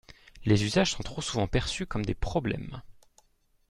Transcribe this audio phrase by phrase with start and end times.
[0.45, 2.81] Les usages sont trop souvent perçus comme des problèmes.